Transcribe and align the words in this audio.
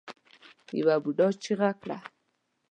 يوه 0.79 0.95
بوډا 1.03 1.27
چيغه 1.43 1.71
کړه. 1.81 1.97